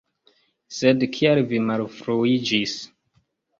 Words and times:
Sed 0.77 1.05
kial 1.17 1.43
vi 1.53 1.61
malfruiĝis? 1.67 2.77